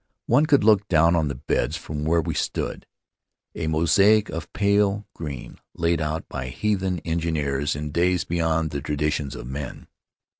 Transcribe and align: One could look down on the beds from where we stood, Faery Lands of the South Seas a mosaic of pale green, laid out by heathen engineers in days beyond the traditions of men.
One 0.25 0.47
could 0.47 0.63
look 0.63 0.87
down 0.87 1.15
on 1.15 1.27
the 1.27 1.35
beds 1.35 1.77
from 1.77 2.05
where 2.05 2.21
we 2.21 2.33
stood, 2.33 2.87
Faery 2.87 2.87
Lands 2.87 2.89
of 2.89 2.95
the 2.95 3.17
South 3.19 3.49
Seas 3.51 3.65
a 3.65 3.67
mosaic 4.09 4.29
of 4.31 4.53
pale 4.53 5.07
green, 5.13 5.59
laid 5.75 6.01
out 6.01 6.27
by 6.27 6.47
heathen 6.47 6.97
engineers 7.01 7.75
in 7.75 7.91
days 7.91 8.23
beyond 8.23 8.71
the 8.71 8.81
traditions 8.81 9.35
of 9.35 9.45
men. 9.45 9.85